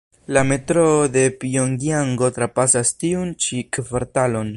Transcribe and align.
La 0.35 0.43
Metroo 0.51 1.03
de 1.17 1.25
Pjongjango 1.43 2.31
trapasas 2.39 2.93
tiun 3.03 3.35
ĉi 3.47 3.63
kvartalon. 3.79 4.49